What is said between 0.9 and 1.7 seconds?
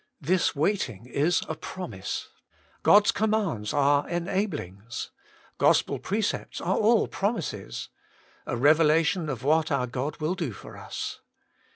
is a